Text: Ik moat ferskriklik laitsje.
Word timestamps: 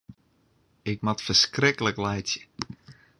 Ik 0.91 0.97
moat 1.05 1.21
ferskriklik 1.27 1.97
laitsje. 2.05 2.41